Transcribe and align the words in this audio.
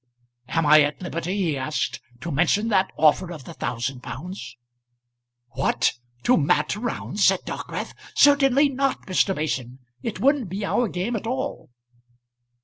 "Am 0.47 0.65
I 0.65 0.81
at 0.81 0.99
liberty," 0.99 1.37
he 1.37 1.55
asked, 1.57 1.99
"to 2.21 2.31
mention 2.31 2.69
that 2.69 2.91
offer 2.97 3.31
of 3.31 3.43
the 3.43 3.53
thousand 3.53 4.01
pounds?" 4.01 4.57
"What 5.49 5.93
to 6.23 6.37
Mat 6.37 6.75
Round?" 6.75 7.19
said 7.19 7.41
Dockwrath. 7.45 7.93
"Certainly 8.15 8.69
not, 8.69 9.05
Mr. 9.05 9.35
Mason. 9.35 9.77
It 10.01 10.19
wouldn't 10.19 10.49
be 10.49 10.65
our 10.65 10.87
game 10.87 11.15
at 11.15 11.27
all." 11.27 11.69